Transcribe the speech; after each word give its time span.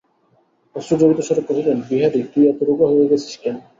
অশ্রুজড়িতস্বরে 0.75 1.41
কহিলেন, 1.47 1.77
বিহারী, 1.87 2.19
তুই 2.31 2.43
এত 2.51 2.59
রোগা 2.67 2.85
হইয়া 2.89 3.09
গেছিস 3.11 3.35
কেন। 3.43 3.55